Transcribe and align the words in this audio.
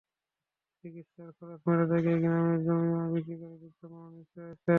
চিকিৎসার 0.83 1.29
খরচ 1.37 1.59
মেটাতে 1.67 1.97
গিয়ে 2.05 2.17
গ্রামের 2.23 2.59
জমিজমা 2.65 3.03
বিক্রি 3.13 3.35
করে 3.41 3.55
বৃদ্ধা 3.61 3.85
মাও 3.91 4.07
নিঃস্ব 4.09 4.35
হয়েছেন। 4.37 4.69